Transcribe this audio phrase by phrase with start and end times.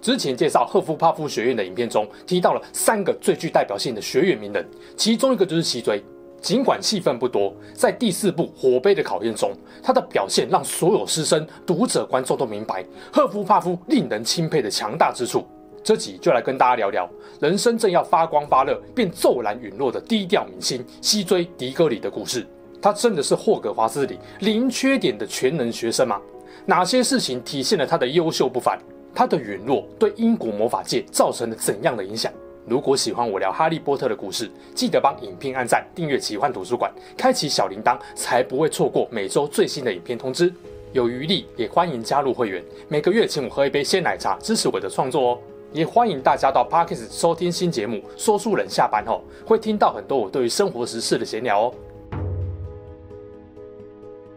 [0.00, 4.64] 之前介绍赫夫帕夫学院的影片中，提到了三个最具代表性的学院名人，
[4.96, 6.02] 其中一个就是西追。
[6.40, 15.44] 尽管戏份不多，在第四部《火杯的考验》中，他的表现让所有师生、读者、观众都明白赫夫帕夫令人钦佩的强大之处。
[15.82, 17.10] 这集就来跟大家聊聊，
[17.40, 22.46] 人生正要发光发热，便骤然陨落的低调明星西追迪戈里的故事。
[22.80, 26.20] 他真的是霍格华兹里零缺点的全能学生吗？
[26.66, 28.78] 哪些事情体现了他的优秀不凡？
[29.18, 32.32] 他的陨落对英国魔法界造成了怎样的影响？
[32.68, 40.54] 如果喜欢我聊哈利波特的故事，记得帮影片按赞、订阅奇幻图书馆，开启小铃铛，才不会错过每周最新的影片通知。
[40.92, 45.38] 有余力也欢迎加入会员，每个月请我喝一杯鲜奶茶，支持我的创作哦。
[45.72, 48.00] 也欢迎大家到 Parkes 收听新节目。
[48.16, 51.74] 说书人下班后会听到很多我对于生活时事的闲聊哦。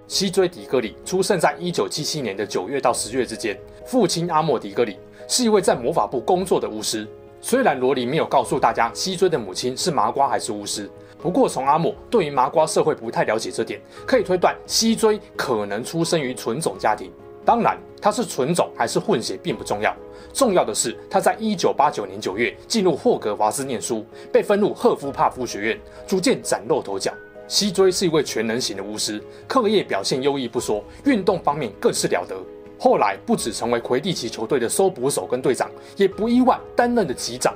[0.07, 3.55] 西追迪戈里出生在一九七七年的九月到十月之间。
[3.85, 7.07] 父亲阿莫迪戈里是一位在魔法部工作的巫师。
[7.41, 17.11] 虽然罗琳没有告诉大家西追的母亲是麻瓜还是巫师，不过从阿莫对于麻瓜社会不太了解这点，可以推断西追可能出生于纯种家庭。
[17.43, 19.91] 当然，他是纯种还是混血并不重要，
[20.31, 27.11] 重要的是他在一九八九年九月进入霍格华兹念书，被分入赫夫帕夫学院，逐渐崭露头角。
[27.47, 32.35] 西追是一位全能型的巫师，课业表现优异不说，运动方面更是了得。
[32.83, 37.53] 后来不止成为魁地奇球队的搜捕手跟队长，也不意外担任的级长。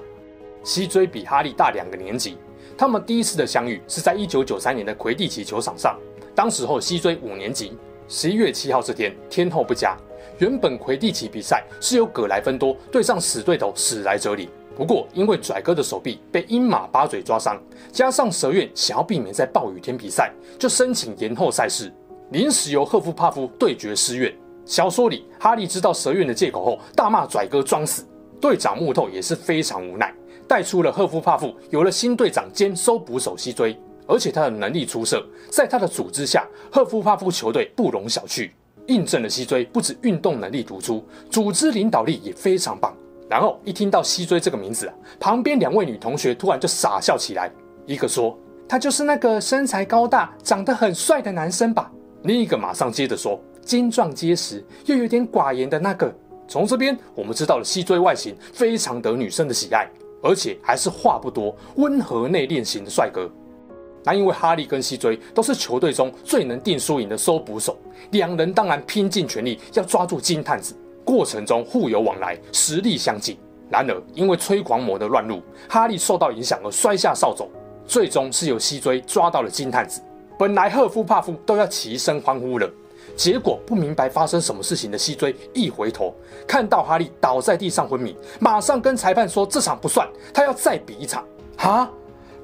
[0.63, 2.37] 西追比哈利大两个年级，
[2.77, 5.97] 他们第一次的相遇是在一九九三年的魁地奇球场上。
[6.35, 7.75] 当时候西追五年级，
[8.07, 9.97] 十一月七号这天天候不佳，
[10.37, 14.47] 原本魁地奇比赛是由葛莱芬多对上死对头史莱哲林。
[14.75, 17.59] 不过，因为拽哥的手臂被鹰马八嘴抓伤，
[17.91, 21.91] 加上蛇院想要避免在暴雨天比赛，就申请延后赛事，
[22.29, 24.31] 临时由赫夫帕夫对决狮院。
[24.65, 28.03] 小说里，哈利知道蛇院的借口后，大骂拽哥装死。
[28.41, 30.13] 队长木透也是非常无奈，
[30.47, 33.75] 带出了赫夫帕夫有了新队长兼搜捕手西追，
[34.07, 38.51] 而且他的能力出色，在他的组织下，赫夫帕夫球队不容小觑，
[38.87, 42.95] 印证了西追不止运动能力突出，组织领导力也非常棒。
[43.29, 47.51] 然后一听到西追这个名字啊，旁边两位女同学突然就傻笑起来。
[47.87, 48.37] 一个说
[48.67, 51.91] ：“他就是那个身材高大、长得很帅的男生吧？”
[52.23, 56.13] 另一个马上接着说：“精壮结实又有点寡言的那个。”
[56.47, 59.89] 从这边我们知道了西追外形非常得女生的喜爱，
[60.21, 63.27] 而且还是话不多、温和内敛型的帅哥。
[64.03, 67.75] 那因为哈利跟西追都是球队中最能定输赢的搜捕手，
[68.11, 70.75] 两人当然拼尽全力要抓住金探子。
[71.03, 73.35] 过程中互有往来，实力相近。
[73.67, 77.49] 然而，因为催狂魔的乱入，哈利受到影响而摔下扫帚。
[77.87, 79.99] 最终是由西追抓到了金探子。
[80.37, 82.69] 本来赫夫帕夫都要齐声欢呼了，
[83.15, 86.13] 结果不明白发生什么事情的西追一回头，
[86.47, 91.25] 看到哈利倒在地上昏迷，马上跟裁判说这场不算，他要再比一场。
[91.57, 91.89] 哈！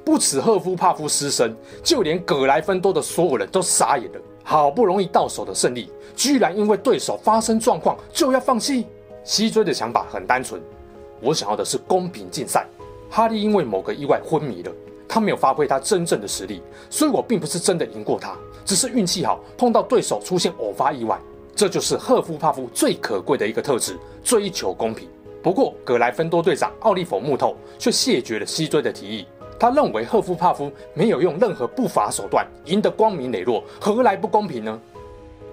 [0.03, 4.19] 不止赫夫帕夫失声，就连葛莱芬多的所有人都傻眼了。
[4.43, 8.87] 好不容易到手的胜利，居然因为对手发生状况就要放弃。
[9.23, 10.59] 西追的想法很单纯，
[11.21, 12.65] 我想要的是公平竞赛。
[13.09, 14.71] 哈利因为某个意外昏迷了，
[15.13, 18.33] 他没有发挥他真正的实力，所以我并不是真的赢过他，
[18.63, 21.19] 只是运气好碰到对手出现偶发意外。
[21.53, 25.09] 这就是赫夫帕夫最可贵的一个特质，追求公平。
[25.43, 29.27] 不过，格莱芬多队长奥利弗木透却谢绝了西追的提议。
[29.59, 34.79] 他认为赫夫帕夫没有用任何不法手段赢得光明磊落，何来不公平呢？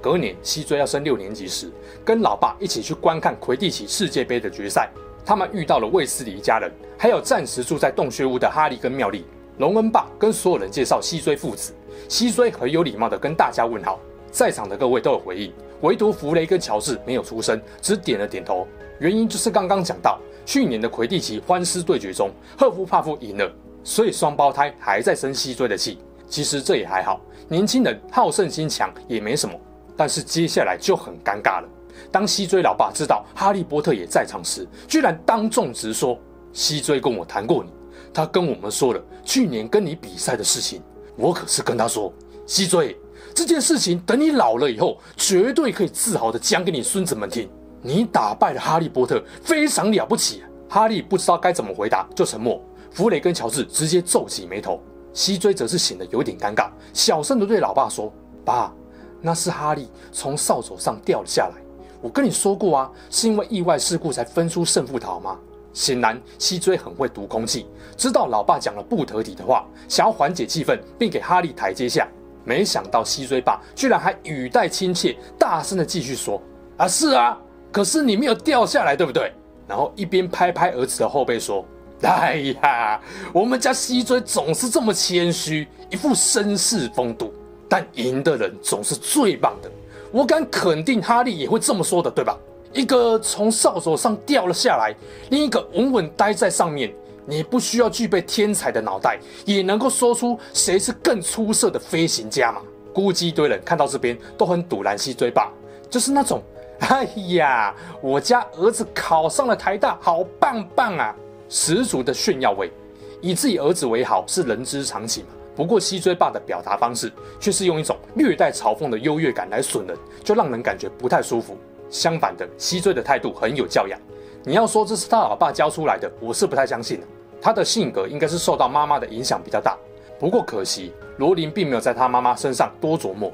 [0.01, 1.69] 隔年，西追要升六年级时，
[2.05, 4.89] 跟老爸一起去观看魁地奇世界杯的决赛。
[5.27, 9.27] 他们遇到了卫斯理一家人，还有暂时住在洞穴屋的哈利跟妙丽。
[9.59, 11.75] 荣恩爸跟所有人介绍西追父子，
[12.09, 13.99] 西追很有礼貌地跟大家问好，
[14.31, 18.67] 在场的各位都有回应，唯独弗雷跟乔治没有出声，只点了点头。
[19.01, 20.17] 原因就是刚刚讲到，
[20.47, 23.51] 去年的魁地奇欢师对决中，赫夫帕夫赢了。
[23.83, 29.59] 所以双胞胎还在生西追的气，其实这也还好，年轻人好胜心强也没什么。
[29.97, 31.69] 但是接下来就很尴尬了。
[32.13, 36.17] 当西追老爸知道哈利波特也在场时，居然当众直说
[36.53, 37.71] ：“西追跟我谈过你，
[38.13, 40.83] 他跟我们说了去年跟你比赛的事情。
[41.17, 42.13] 我可是跟他说，
[42.47, 42.97] 西追
[43.35, 47.49] 这件事情等你老了以后，绝对可以自豪的讲给你孙子们听。
[47.83, 52.61] 你打败了哈利波特，非常了不起。”哈利不知道该怎么回答，就沉默。
[52.91, 54.81] 弗雷跟乔治直接皱起眉头，
[55.13, 58.13] 西追则是显得有点尴尬，小声的对老爸说
[58.45, 58.73] ：“爸，
[59.21, 61.55] 那是哈利从扫帚上掉了下来。
[62.03, 65.39] 我跟你说过啊，是因为意外事故才分出胜负桃吗？”
[65.79, 67.65] 显然，西追很会读空气，
[67.97, 72.09] 知道老爸讲了不得体的话，想要缓解气氛，并给哈利台阶下。
[72.45, 76.43] 没想到西追爸居然还语带亲切，大声的继续说
[76.79, 77.39] ：“啊，是啊，
[77.71, 79.33] 可是你没有掉下来，对不对？”
[79.69, 81.65] 然后一边拍拍儿子的后背说
[82.03, 83.01] ：“哎呀，
[83.33, 87.33] 我们家西追总是这么谦虚，一副绅士风度，
[87.69, 89.71] 但赢的人总是最棒的。
[90.11, 92.37] 我敢肯定，哈利也会这么说的，对吧？
[92.73, 94.95] 一个从扫帚上掉了下来，
[95.31, 96.93] 另一个稳稳待在上面。”
[97.31, 102.63] 你不需要具备天才的脑袋，也能够说出谁是更出色的飞行家嘛？
[102.91, 105.53] 估计一堆人看到这边都很赌烂西追爸，
[105.91, 106.41] 就是那种，
[106.79, 107.05] 哎
[107.35, 111.15] 呀，我家儿子考上了台大，好棒棒啊，
[111.51, 112.73] 十足的炫耀味。
[113.21, 115.33] 以自己儿子为豪是人之常情嘛。
[115.55, 119.95] 不过西追爸的表达方式却是用一种略带嘲讽的优越感来损人，
[120.25, 121.59] 就让人感觉不太舒服。
[121.91, 123.99] 相反的，西追的态度很有教养。
[124.45, 127.07] 你要说这是他老爸教出来的，我是不太相信的。
[127.41, 129.77] 他的性格应该是受到妈妈的影响比较大，
[130.19, 133.33] 不过可惜罗琳并没有在他妈妈身上多琢磨。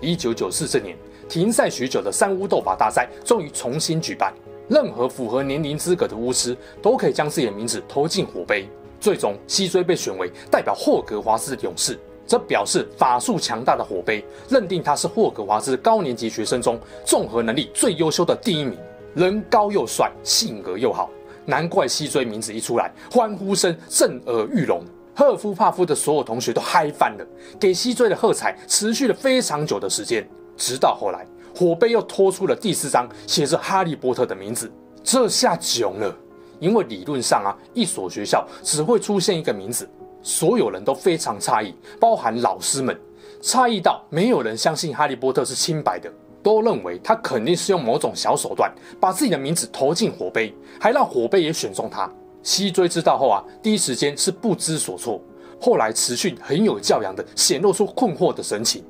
[0.00, 0.96] 一九九四这年，
[1.28, 4.32] 停赛许久的三巫斗法大赛终于重新举办，
[4.68, 8.68] 任何符合年龄资格的巫师都可以将自己的名字投进火杯。
[9.00, 18.78] 最终，西追被选为代表霍格华斯的勇士，这表示法术强大的火杯认定他是霍格华兹高年级学生中综合能力最优秀的第一名，
[19.14, 21.10] 人高又帅，性格又好。
[21.46, 24.82] 难怪西追名字一出来，欢呼声震耳欲聋。
[25.14, 27.26] 赫夫帕夫的所有同学都嗨翻了，
[27.60, 30.26] 给西追的喝彩持续了非常久的时间。
[30.56, 34.72] 直到后来，火杯又拖出了第四张写着哈利波特的名字，
[35.02, 36.16] 这下囧了。
[36.60, 39.86] 因为理论上啊，一所学校只会出现一个名字，
[40.24, 42.98] 所有人都非常诧异，包含老师们，
[43.40, 46.10] 诧异到没有人相信哈利波特是清白的。
[46.42, 52.06] 都认为他肯定是用某种小手段把自己的名字投进火杯，还让火杯也选中他。
[52.42, 55.18] 西追知道后啊，第一时间是不知所措。
[55.58, 58.84] 后来慈训很有教养的显露出困惑的神情。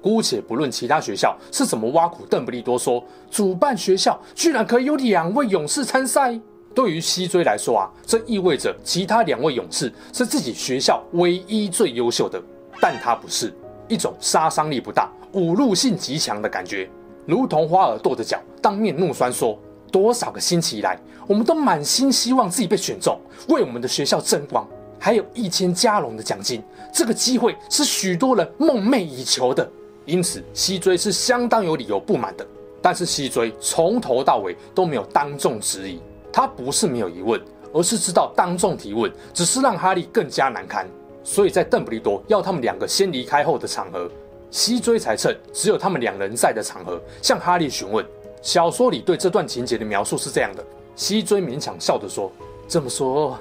[0.00, 6.38] 姑且不论其他学校是怎么挖苦邓不利多说，主办学校居然可以有两位勇士参赛。
[6.78, 12.40] 对于西追来说啊，这意味着其他两位勇士是自己学校唯一最优秀的，
[12.80, 13.52] 但他不是。
[13.88, 16.88] 一种杀伤力不大、侮辱性极强的感觉，
[17.26, 19.58] 如同花儿跺着脚，当面怒酸说
[19.90, 20.96] ：“多少个星期以来，
[21.26, 24.64] 我们都满心希望自己被选中，为我们的学校争光，
[25.00, 26.62] 还有一千加隆的奖金。
[26.94, 29.68] 这个机会是许多人梦寐以求的。
[30.04, 32.46] 因此，西追是相当有理由不满的。
[32.80, 36.00] 但是，西追从头到尾都没有当众质疑，
[36.38, 37.40] 他不是没有疑问，
[37.72, 40.86] 而是知道当众提问只是让哈利更加难堪。”
[41.24, 44.08] 所以在邓布利多要他们两个先离开后的场合，
[44.48, 48.06] 西追才趁只有他们两人在的场合向哈利询问。
[48.40, 50.64] 小说里对这段情节的描述是这样的：
[50.94, 52.30] 西追勉强笑着说
[52.68, 53.36] ：“这么说，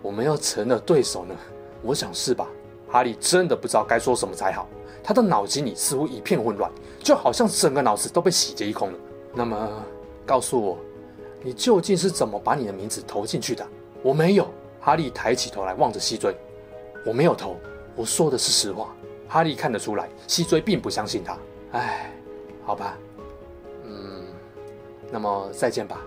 [0.00, 1.36] 我们要成了对手呢？
[1.82, 2.48] 我想是吧。”
[2.88, 4.66] 哈利真的不知道该说什么才好，
[5.02, 8.98] 他的脑筋里似乎一片混乱，就好像整个脑子都被洗劫一空了。
[9.34, 9.68] 那么，
[10.24, 10.78] 告诉我，
[11.44, 13.64] 你究竟是怎么把你的名字投进去的？
[14.02, 14.50] 我没有。
[14.80, 16.34] 哈利抬起头来望着西追。
[17.06, 17.56] 我没有投，
[17.94, 18.94] 我说的是实话。
[19.28, 21.38] 哈利看得出来，西追并不相信他。
[21.72, 22.10] 唉，
[22.64, 22.96] 好吧，
[23.84, 24.24] 嗯，
[25.10, 26.00] 那么再见吧。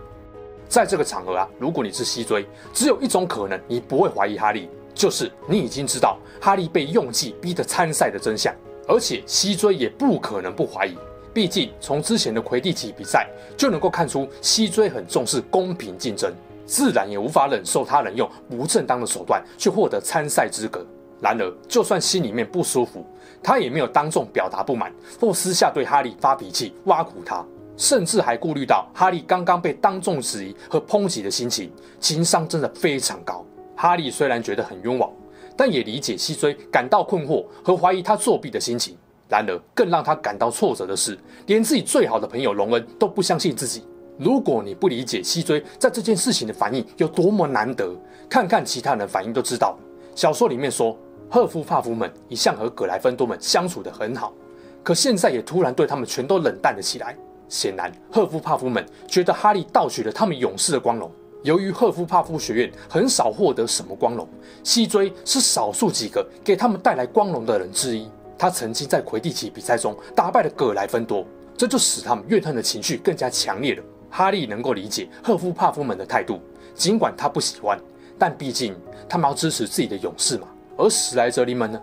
[0.70, 8.53] 在这个场合啊，如果你是西追，只有一种可能，你不会怀疑哈利，就是你已经知道哈利被用计逼得参赛的真相，
[8.88, 10.96] 而且西追也不可能不怀疑。
[11.38, 16.34] 毕竟从之前的魁地奇比赛就能够看出，西追很重视公平竞争。
[16.65, 20.84] 自然也无法忍受他人用不正当的手段去获得参赛资格。
[21.22, 23.06] 然而，就算心里面不舒服，
[23.44, 27.46] 他也没有当众表达不满，或私下对哈利发脾气、挖苦他，
[27.77, 33.46] 甚至还顾虑到哈利刚刚被当众质疑和抨击的心情，情商真的非常高。
[33.75, 35.08] 哈利虽然觉得很冤枉，
[35.56, 38.98] 但也理解西追感到困惑和怀疑他作弊的心情。
[39.29, 41.17] 然而，更让他感到挫折的是，
[41.48, 43.84] 连自己最好的朋友隆恩都不相信自己。
[44.17, 47.96] 如果你不理解西追在这件事情的反应有多么难得，
[48.29, 49.77] 看看其他人反应都知道。
[50.15, 50.98] 小说里面说，
[51.29, 54.34] 赫夫帕夫们一向和葛莱芬多们相处得很好，
[54.81, 57.15] 可现在也突然对他们全都冷淡了起来。
[57.50, 61.12] 显然，赫夫帕夫们觉得哈利盗取了他们勇士的光荣。
[61.43, 64.27] 由于赫夫帕夫学院很少获得什么光荣，
[64.63, 68.10] 西追是少数几个给他们带来光荣的人之一。
[68.38, 71.25] 他曾经在魁地奇比赛中打败了葛莱芬多，
[71.58, 73.84] 这就使他们怨恨的情绪更加强烈了。
[74.10, 76.39] 哈利能够理解赫夫帕夫们的态度，
[76.75, 77.79] 尽管他不喜欢，
[78.17, 78.75] 但毕竟
[79.10, 80.48] 他们要支持自己的勇士嘛。
[80.77, 81.82] 而史莱哲林们呢？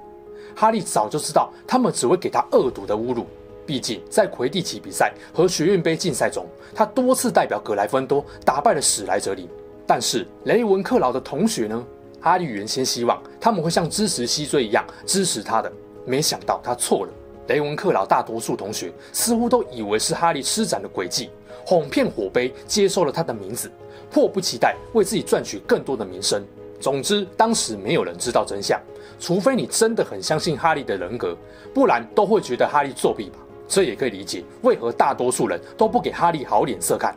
[0.54, 3.26] 哈利早就知道他们只会给他恶毒的侮辱。
[3.66, 9.48] 毕竟在魁地奇比赛和学院杯竞赛中，他多次代表格莱芬多打败了史莱哲林。
[9.86, 11.84] 但是雷文克劳的同学呢？
[12.20, 15.70] 哈利原先希望他们会像支持西追一样支持他的，
[16.04, 17.12] 没想到他错了。
[17.48, 21.28] 雷文克劳大多数同学似乎都以为是哈利施展的诡计，
[21.66, 23.70] 哄骗火杯接受了他的名字，
[24.10, 26.42] 迫不及待为自己赚取更多的名声。
[26.80, 28.80] 总之，当时没有人知道真相，
[29.20, 31.36] 除非你真的很相信哈利的人格，
[31.72, 33.36] 不然都会觉得哈利作弊吧。
[33.68, 37.16] 这也可以理解为何大多数人都不给哈利好脸色看。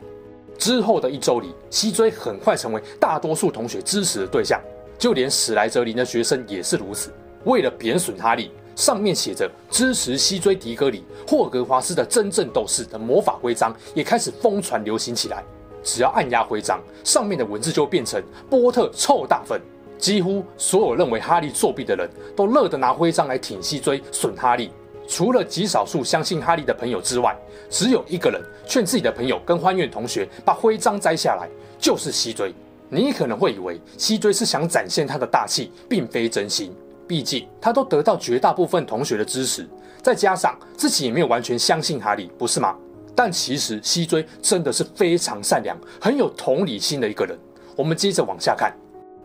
[0.58, 4.60] 之后的一周里，西追很快成为大多数同学支持的对象，
[4.98, 7.12] 就连史莱哲林的学生也是如此。
[7.44, 15.44] 为了贬损哈利，上面写着“支持西追迪戈里，霍格华斯的真正斗士”的魔法徽章也开始疯传流行起来。
[15.84, 19.60] 只要按压徽章，上面的文字就变成“波特臭大粪”。
[19.98, 24.70] 几乎所有认为哈利作弊的人都乐得拿徽章来挺西追，损哈利。
[25.08, 27.36] 除了极少数相信哈利的朋友之外，
[27.72, 32.54] 只有一个人劝自己的朋友跟欢愿同学把徽章摘下来，就是西追。
[32.90, 36.72] 你可能会以为西追是想展现他的大气，并非真心。
[37.08, 39.68] 毕竟他都得到绝大部分同学的支持，
[40.02, 42.76] 再加上自己也没有完全相信哈利，不是吗？
[43.16, 47.36] 但其实西追真的是非常善良、很有同理心的一个人。
[47.76, 48.72] 我们接着往下看，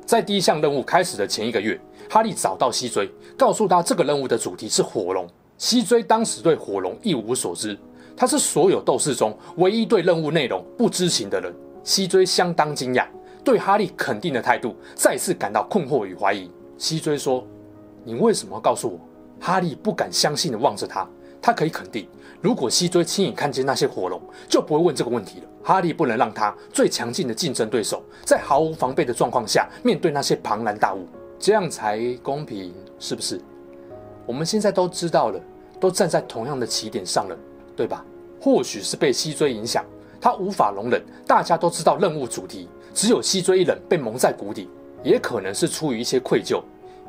[0.06, 5.28] 在第一项任务开始的前一个月，哈利找到西追，告诉他这个任务的主题是火龙。
[5.58, 7.78] 西追当时对火龙一无所知，
[8.16, 11.54] 他是所有斗士中唯一对任务内容不知情的人。
[11.84, 13.06] 西追相当惊讶，
[13.44, 16.50] 对哈利肯定的态度再次感到困惑与怀疑。
[16.78, 17.46] 西追说
[18.04, 18.98] ：“你为什么告诉我？”
[19.40, 21.08] 哈利不敢相信地望着他，
[21.40, 22.06] 他可以肯定，
[22.40, 25.46] 如果西追亲眼看见那些火龙，就不会问这个问题了。
[25.62, 31.06] 哈利不能让他最强劲的竞争对手在毫无防备的状况下面对那些庞然大物，
[31.38, 33.40] 这样才公平，是不是？
[34.26, 35.40] 我们现在都知道了。
[35.80, 37.36] 都站在同样的起点上了，
[37.74, 38.04] 对吧？
[38.40, 39.84] 或许是被西追影响，
[40.20, 44.68] 他无法容忍大家都知道任务主题，只有西追一人被蒙在鼓里；
[45.02, 46.62] 也可能是出于一些愧疚，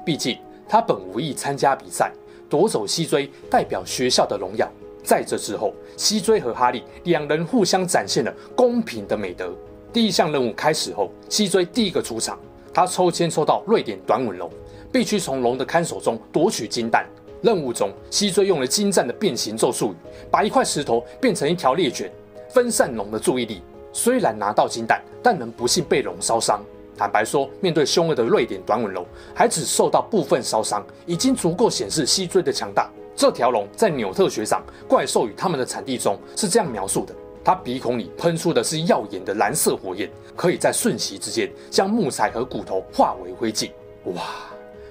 [0.03, 0.39] 毕竟
[0.73, 2.11] 他本无意参加比赛，
[2.49, 4.67] 夺走西追代表学校的荣耀。
[5.03, 9.53] 在这之后，西追和哈利两人互相展现了公平的美德。
[9.93, 12.39] 第一项任务开始后，西追第一个出场，
[12.73, 14.49] 他抽签抽到瑞典短吻龙，
[14.91, 17.05] 必须从龙的看守中夺取金蛋。
[17.43, 19.95] 任务中，西追用了精湛的变形咒术语，
[20.31, 22.11] 把一块石头变成一条猎犬，
[22.49, 23.61] 分散龙的注意力。
[23.91, 26.65] 虽然拿到金蛋，但人不幸被龙烧伤。
[26.97, 32.89] 坦白说，面对凶恶的瑞典短吻龙，还只受到部分烧伤，已经足够显示西追的强大。
[33.15, 43.69] 这条龙在纽特学长《怪兽与他们的产地》中是这样描述的：它鼻孔里喷出的是耀眼的蓝色火焰，可以在瞬息之间将木材和骨头化为灰烬。
[44.05, 44.23] 哇！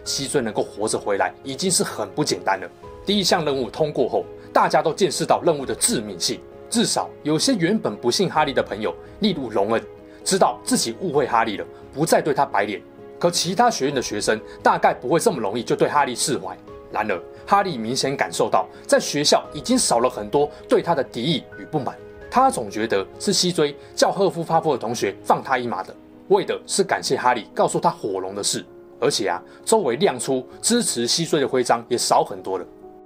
[0.04, 2.68] 西追能够活着回来，已经是很不简单了。
[3.06, 6.40] 第一项任务通过后，大家都见识到任务的致命性。
[6.68, 9.82] 至少有些原本不信哈利的朋友，例如荣恩，
[10.24, 12.80] 知道自己误会哈利了，不再对他摆脸。
[13.18, 16.56] 可其他学院的学生大概不会这么容易就对哈利释怀。
[16.90, 21.96] 然而，哈利明显感受到，在学校已经少了很多对他的敌意与不满。
[22.30, 25.94] 他总觉得是西追叫赫夫帕夫的同学放他一马的，
[26.28, 28.64] 为的是感谢哈利告诉他火龙的事。
[29.00, 32.64] 而且啊，周围亮出支持西追的徽章也少很多了。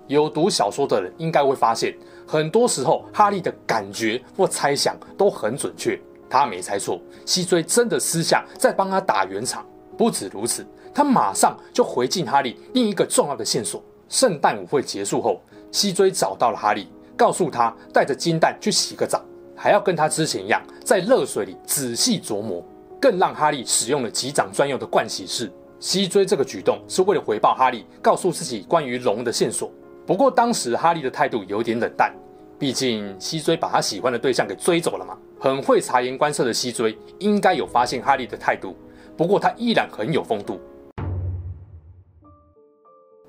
[0.08, 1.94] 有读小说的人应该会发现，
[2.26, 5.98] 很多时候哈利的感觉或猜想都很准确。
[6.28, 9.64] 他没猜错，西追真的私下在帮他打圆场。
[9.96, 15.40] 不止如此，他马上就回敬哈利另一个重要的线索：圣诞舞会结束后，
[15.72, 19.24] 西追找到了哈利，告诉他带着金蛋去洗个澡，
[19.56, 22.62] 还要跟他之前一样，在热水里仔细琢磨，
[23.00, 25.50] 更让哈利使用了机长专用的盥洗室。
[25.78, 29.70] 西追这个举动是为了回报哈利，告诉自己关于龙的线索。
[30.06, 32.14] 不过当时哈利的态度有点冷淡，
[32.58, 35.16] 毕竟西追把他喜欢的对象给追走了嘛。
[35.38, 38.76] 很会察言观色的西追应该有发现哈利的态度，
[39.16, 40.60] 不过他依然很有风度。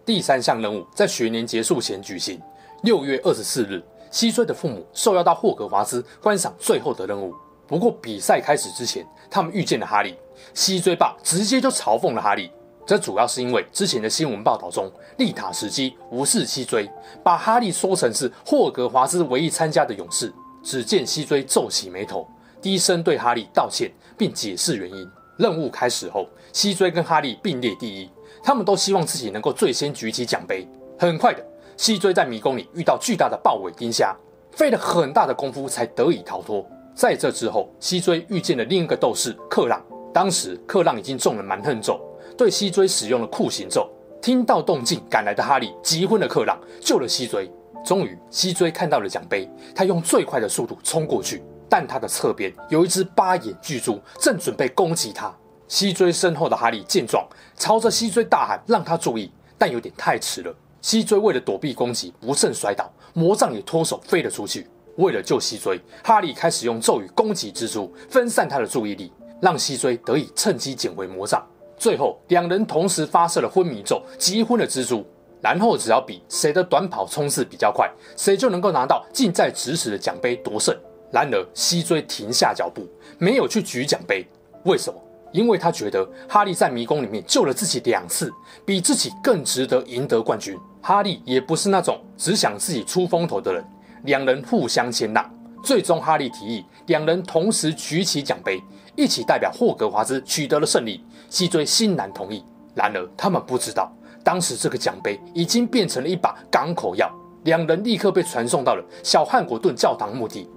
[0.05, 2.41] 第三项任务在学年结束前举行。
[2.83, 7.33] 六月二十四日，西追的父母受邀到霍格华兹观赏最后的任务。
[7.67, 10.15] 不过比赛开始之前，他们遇见了哈利。
[10.53, 12.49] 西追爸直接就嘲讽了哈利，
[12.85, 16.89] 这主要是因为之前的新闻报道中，丽塔史基无视西追，
[17.21, 20.31] 把哈利说成是霍格华兹唯一参加的勇士。
[20.67, 22.27] 只见西追皱起眉头，
[22.61, 25.09] 低声对哈利道歉，并解释原因。
[25.37, 28.09] 任务开始后，西追跟哈利并列第一，
[28.43, 30.67] 他们都希望自己能够最先举起奖杯。
[30.99, 31.41] 很快的，
[31.77, 34.13] 西追在迷宫里遇到巨大的豹尾丁虾，
[34.51, 36.69] 费了很大的功夫才得以逃脱。
[36.93, 39.81] 在这之后，西追遇见了另一个斗士克朗。
[40.13, 41.97] 当时克朗已经中了蛮横咒，
[42.37, 43.89] 对西追使用了酷刑咒。
[44.21, 47.49] 听到动静赶来的哈利击昏了克朗，救了西追。
[47.87, 55.33] 终于，西追看到了奖杯，他用最快的速度冲过去，但他的侧边有一只八眼巨蛛正准备攻击他。
[55.69, 57.25] 西追身后的哈利见状，
[57.55, 60.53] 朝着西追大喊，让他注意，但有点太迟了。
[60.81, 64.67] 西追为了躲避攻击，不慎摔倒，魔杖也脱手飞了出去。
[64.97, 71.41] 为了救西追，哈利开始用咒语攻击蜘蛛，分散他的注意力，让西追得以趁机捡回魔杖。
[71.77, 75.05] 最后，两人同时发射了昏迷咒，击昏了蜘蛛。
[75.41, 80.75] 然后，只要比谁的短跑冲刺比较快，谁就能够拿到近在咫尺的奖杯夺胜。
[81.11, 84.27] 然而，西追停下脚步，没有去举奖杯。
[84.63, 84.99] 为什么？
[85.31, 88.33] 因为他觉得哈利在迷宫里面救了自己两次，
[88.65, 90.57] 比自己更值得赢得冠军。
[90.81, 93.63] 哈利也不是那种只想自己出风头的人。
[94.03, 95.29] 两人互相谦让，
[95.63, 98.61] 最终哈利提议两人同时举起奖杯，
[98.95, 101.03] 一起代表霍格华兹取得了胜利。
[101.29, 102.43] 西追欣然同意。
[102.73, 103.91] 然而他们不知道，
[104.27, 107.09] 当时这个奖杯已经变成了一把港口药。
[107.45, 110.49] 两人立刻被传送到了小汉果顿教堂墓地。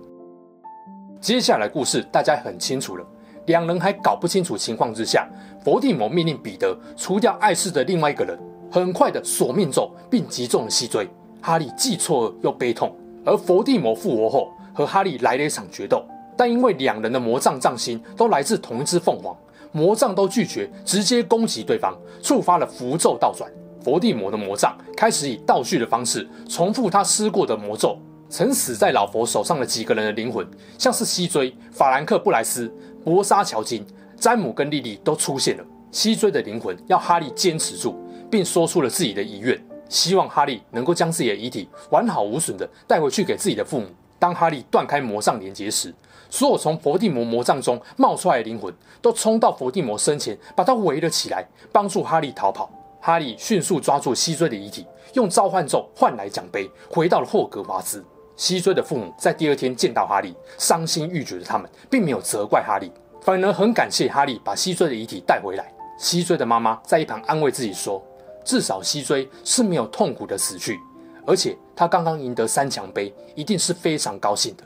[1.20, 3.06] 接下来故事大家很清楚了。
[3.46, 5.28] 两人还搞不清楚情况之下，
[5.62, 8.36] 伏地魔命令彼得除掉碍事的另外一个人，
[8.72, 11.08] 很快的索命咒并击中了西追。
[11.40, 12.92] 哈利既错愕又悲痛。
[13.24, 16.04] 而伏地魔复活后，和哈利来了一场决斗，
[16.36, 19.36] 但因为两人的魔杖杖心都来自同一只凤凰，
[19.70, 23.48] 魔杖都拒绝直接攻击对方，触发了符咒倒转。
[23.82, 27.98] 伏地魔的魔杖开始以倒叙的方式重复他施过的魔咒。
[28.28, 30.46] 曾死在老佛手上的几个人的灵魂，
[30.78, 32.72] 像是西追、法兰克·布莱斯、
[33.04, 33.84] 博沙·乔金、
[34.16, 35.64] 詹姆跟莉莉都出现了。
[35.90, 37.96] 西追的灵魂要哈利坚持住，
[38.30, 39.60] 并说出了自己的遗愿。
[39.88, 43.86] 希望哈利能够将自己的遗体完好无损地带回去给自己的父母。
[44.20, 45.92] 当哈利断开魔杖连接时，
[46.30, 48.72] 所有从伏地魔魔杖中冒出来的灵魂
[49.02, 52.70] 都冲到伏地魔身前，把他围了起来，帮助哈利逃跑。
[53.00, 58.04] 哈利迅速抓住西追的遗体，用召唤咒换来奖杯，回到了霍格华兹。
[58.36, 65.72] 西追的父母在第二天见到哈利，伤心欲绝的他们并没有责怪哈利，反而很感谢哈利把西追的遗体带回来。
[65.98, 68.02] 西追的妈妈在一旁安慰自己说。
[68.42, 70.80] 至少西追是没有痛苦的死去，
[71.26, 74.64] 而且他刚刚赢得三强杯，一定是非常高兴的。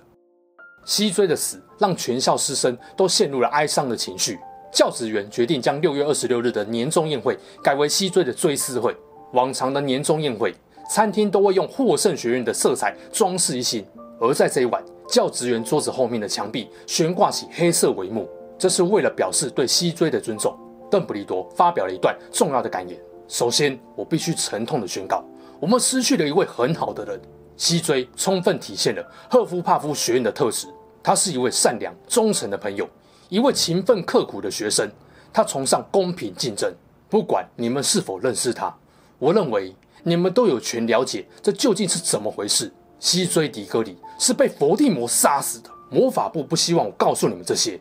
[0.85, 4.39] 西追的死让全校师生都陷入了哀伤的情绪。
[4.75, 8.95] 教职员决定将六月二十六日的年终宴会改为西追的追思会。
[9.33, 10.53] 往常的年终宴会，
[10.91, 13.87] 餐厅都会用霍圣学院的色彩装饰一新，
[14.21, 20.57] 而在这一晚，教职员桌子后面的墙壁悬挂起黑色帷幕，这是为了表示对西追的尊重。
[20.91, 22.99] 邓布利多发表了一段重要的感言。
[23.29, 25.25] 首先，我必须沉痛地宣告，
[25.61, 27.21] 我们失去了一位很好的人。
[27.57, 30.67] 西追充分体现了赫夫帕夫学院的特质，
[31.03, 32.89] 他是一位善良、忠诚的朋友，
[33.35, 34.89] 一位勤奋刻苦的学生。
[35.33, 36.73] 他崇尚公平竞争，
[37.11, 38.73] 不管你们是否认识他，
[39.19, 42.73] 我认为你们都有权了解这究竟是怎么回事。
[43.01, 47.77] 西追迪戈里是被伏地魔杀死的，魔法部不希望我告诉你们这些。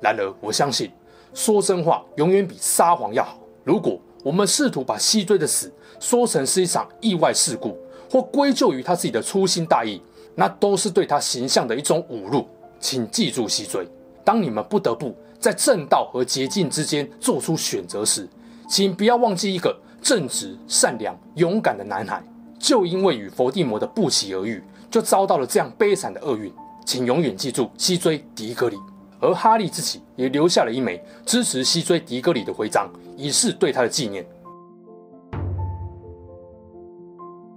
[0.00, 0.90] 然而，我相信
[1.34, 3.38] 说真话永远比撒谎要好。
[3.62, 7.76] 如果我们试图把西追的死说成是一场意外事故，
[8.10, 10.00] 或归咎于他自己的粗心大意，
[10.34, 12.48] 那都是对他形象的一种侮辱。
[12.80, 13.86] 请记住，西追，
[14.24, 18.26] 当你们不得不在正道和捷径之间做出选择时，
[18.68, 22.22] 请不要忘记一个正直、善良、勇敢的男孩，
[22.58, 26.52] 就因为与伏地魔的不期而遇，就遭到了这样悲惨的厄运。
[26.86, 28.78] 请永远记住，西追迪戈里。
[29.20, 34.26] 而哈利自己也留下了一枚支持西追迪戈里的徽章，以示对他的纪念。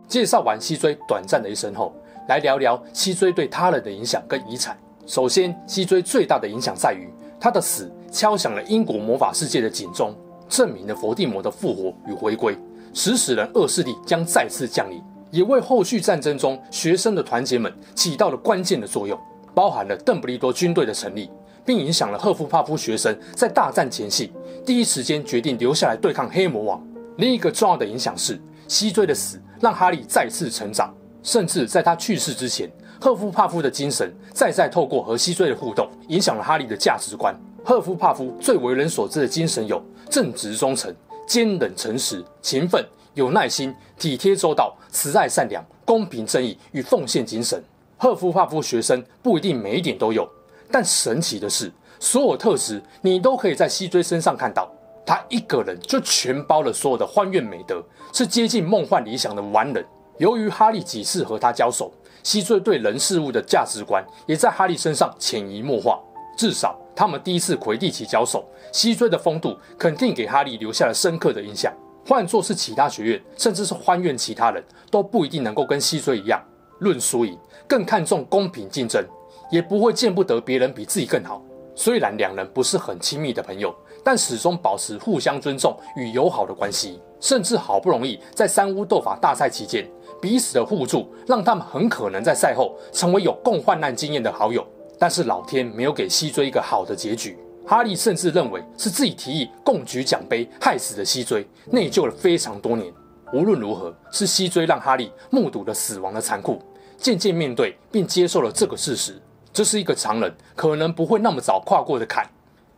[0.07, 1.93] 介绍完西追短暂的一生后，
[2.29, 4.77] 来聊聊西追对他人的影响跟遗产。
[5.07, 10.13] 首先，西追最大的影响在于他的死敲响了英国魔法世界的警钟，
[10.49, 12.57] 证明了伏地魔的复活与回归，
[12.93, 19.17] 使死人恶势力将再次降临，也为后续战争中学生的团结们起到了关键的作用，
[19.55, 21.29] 包含了邓布利多军队的成立。
[21.65, 24.31] 并影响了赫夫帕夫学生在大战前夕
[24.65, 26.81] 第一时间决定留下来对抗黑魔王。
[27.17, 28.39] 另一个重要的影响是，
[28.69, 37.35] 西追的死让哈利再次成长，甚至在他去世之前，赫夫帕夫的精神再再透过和西追的互动，影响了哈利的价值观。
[37.63, 40.93] 赫夫帕夫最为人所知的精神有正直忠诚、
[41.27, 42.83] 坚忍诚实、勤奋、
[43.13, 47.61] 有耐心、体贴周到、慈爱善良、公平正义与奉献精神。
[47.97, 50.27] 赫夫帕夫学生不一定每一点都有。
[50.71, 54.71] 但神奇的是，所有特质你都可以在西追身上看到。
[55.05, 57.81] 他一个人就全包了所有的欢愿美德，
[58.11, 59.85] 是接近梦幻理想的完人。
[60.17, 61.89] 由于哈利几次和他交手，
[62.23, 65.99] 西追对人事物的价值观也在哈利身上潜移默化。
[66.37, 71.73] 至少他们第一次魁地奇交手，西追的风度肯定给哈利留下了深刻的印象。
[72.05, 76.41] 换作是其他学院，甚至是欢院其他人都不一定能够跟西追一样
[76.79, 79.03] 论输赢，更看重公平竞争，
[79.51, 81.43] 也不会见不得别人比自己更好。
[81.75, 89.87] 虽然两人不是很亲密的朋友，但始终保持互相尊重与友好的关系，甚至好不容易在三巫斗法大赛期间，
[90.21, 94.65] 彼此的互助让他们很可能在赛后成为有共患难经验的好友。
[94.99, 97.37] 但是老天没有给西追一个好的结局。
[97.65, 102.91] 哈利甚至认为是自己提议共举奖杯，害死的西追，内疚了非常多年。
[103.33, 106.61] 无论如何，是西追让哈利目睹了死亡的残酷，
[106.97, 109.21] 渐渐面对并接受了这个事实。
[109.51, 112.25] 这是一个常人可能不会那么早跨过的坎。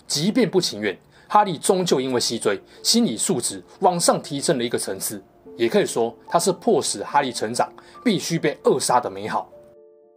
[0.08, 0.98] 即便不情愿，
[1.28, 5.24] 哈利终究因为西追，心理素质往上提升了一个层次。
[5.60, 7.70] 也可以说，他是迫使哈利成长，
[8.02, 9.50] 必须被扼杀的美好。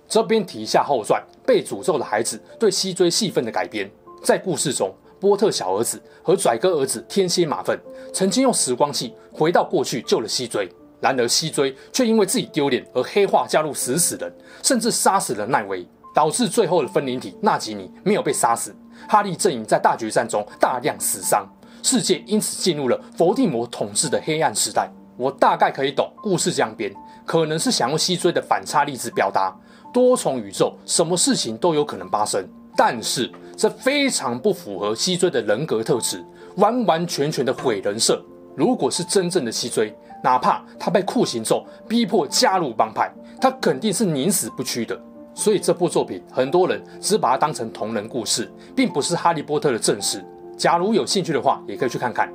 [0.08, 3.90] 这边提一下后传，被诅咒的孩子对西追戏份的改编。
[4.22, 7.76] 在故事中，波特小儿子和拽哥儿子天蝎马粪
[8.14, 10.68] 曾经用时光器回到过去救了西追，
[11.00, 18.72] 然而西追却因为自己丢脸而黑化加入死死人，甚至杀死了奈威，导致最后的分灵体纳吉尼没有被杀死。
[19.08, 21.44] 哈利阵营在大决战中大量死伤，
[21.82, 24.88] 世界因此进入了伏地魔统治的黑暗时代。
[25.16, 26.92] 我大概可以懂故事这样编，
[27.24, 29.54] 可能是想用西追的反差例子表达
[29.92, 32.46] 多重宇宙，什么事情都有可能发生。
[32.74, 36.24] 但是这非常不符合西追的人格特质，
[36.56, 38.24] 完完全全的毁人设。
[38.56, 44.98] 如果是真正的西追，哪怕他被酷刑咒逼迫加入帮派，他肯定是宁死不屈的。
[45.34, 50.24] 所以这部作品很多人只把它当成同人故事，并不是哈利波特的正史。
[50.56, 52.32] 假如有兴趣的话，也可以去看看。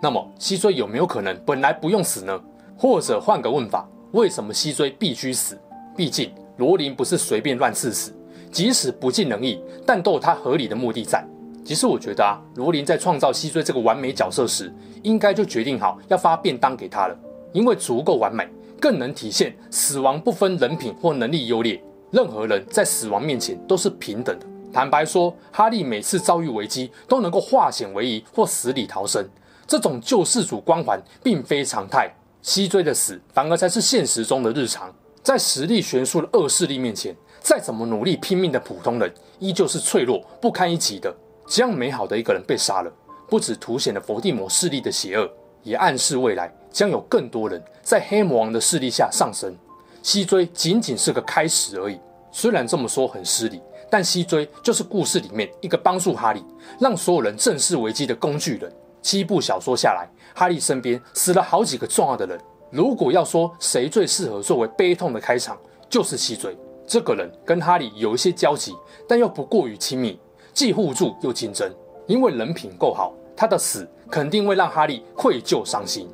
[0.00, 2.40] 那么西追有没有可能本来不用死呢？
[2.76, 5.58] 或者换个问法，为什么西追必须死？
[5.96, 8.14] 毕竟罗琳不是随便乱刺死。
[8.52, 11.22] 即使不尽人意，但都有他合理的目的在。
[11.64, 17.18] 其实我觉得啊，罗琳在创造西追这个完美角色时，应该就决定好要发便当给他了，
[17.52, 18.48] 因为足够完美，
[18.80, 21.82] 更能体现死亡不分人品或能力优劣，
[22.12, 24.46] 任何人在死亡面前都是平等的。
[24.72, 29.26] 坦白说，哈利每次遭遇危机都能够化险为夷或死里逃生，
[29.66, 32.12] 这种救世主光环并非常态。
[32.42, 37.14] 西追的死反而才是现实中的日常，在实力悬殊的恶势力面前。
[37.40, 41.14] 再怎么努力拼命的普通人，依旧是脆弱不堪一击的。
[41.46, 42.92] 这样美好的一个人被杀了，
[43.28, 45.30] 不只凸显了伏地魔势力的邪恶，
[45.62, 49.56] 也暗示未来将有更多人在黑魔王的势力下上升。
[50.02, 52.00] 西追仅仅是个开始而已。
[52.32, 56.44] 虽然这么说很失礼，但西追就是故事里面一个帮助哈利
[56.80, 58.72] 让所有人正视危机的工具人。
[59.06, 62.36] 七部小说下来，哈利身边死了好几个重要的人。
[62.72, 65.56] 如果要说谁最适合作为悲痛的开场，
[65.88, 66.58] 就是西追。
[66.88, 68.74] 这个人跟哈利有一些交集，
[69.08, 70.18] 但又不过于亲密，
[70.52, 71.72] 既互助又竞争。
[72.08, 76.08] 因为人品够好，他的死肯定会让哈利愧疚伤心，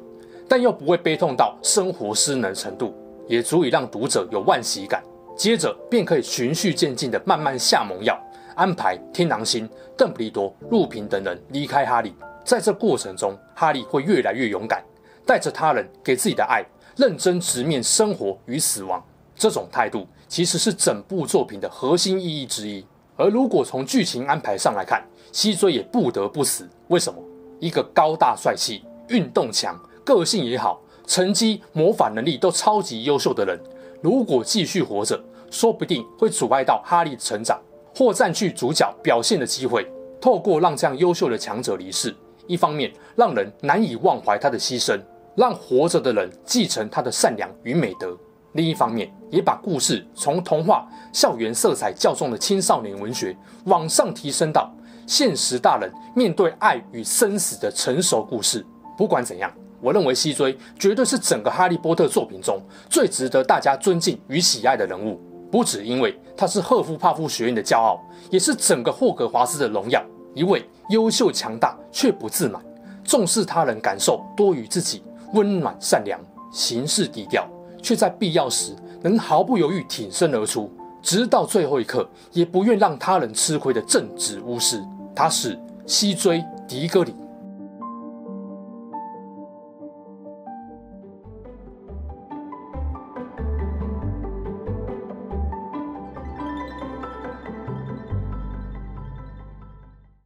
[0.47, 2.95] 但又不会悲痛到生活失能程度，
[3.27, 5.03] 也足以让读者有惋惜感。
[5.35, 8.23] 接着便可以循序渐进地慢慢下猛药，
[8.55, 12.15] 安排天狼星、邓布利多、陆平等人离开哈利。
[12.45, 14.83] 在这过程中，哈利会越来越勇敢，
[15.27, 16.65] 带着他人给自己的爱，
[16.97, 19.03] 认真直面生活与死亡。
[19.35, 20.07] 这种态度。
[20.29, 22.83] 其实是整部作品的核心意义之一。
[23.19, 26.67] 而如果从剧情安排上来看，西追也不得不死。
[26.89, 27.23] 为什么？
[27.61, 33.61] 一个高大帅气、运动强、个性也好、成绩、魔法能力都超级优秀的人，
[34.01, 37.61] 如果继续活着，说不定会阻碍到哈利成长，
[37.95, 39.87] 或占据主角表现的机会。
[40.19, 45.01] 透过让这样优秀的强者离世，一方面让人难以忘怀他的牺牲，
[45.37, 48.17] 让活着的人继承他的善良与美德。
[48.53, 54.71] 另一方面，也把故事从童话、校园色彩较重的青少年文学往上提升到
[55.07, 58.65] 现实大人面对爱与生死的成熟故事。
[58.97, 59.51] 不管怎样，
[59.81, 65.19] 我认为西追绝对是整个哈利波特作品中最值得大家尊敬与喜爱的人物。
[65.51, 67.99] 不只因为他是赫夫帕夫学院的骄傲，
[68.31, 70.03] 也是整个霍格华兹的荣耀。
[70.35, 72.61] 一位优秀强大却不自满，
[73.05, 75.03] 重视他人感受多于自己，
[75.35, 76.19] 温暖善良，
[76.51, 77.47] 行事低调。
[77.83, 80.71] 却在必要时能毫不犹豫挺身而出，
[81.03, 84.81] 直到最后一刻也不愿让他人吃亏的正直巫师，
[85.17, 87.13] 他是西追·迪戈里。